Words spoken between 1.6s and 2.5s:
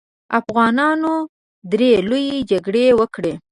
درې لويې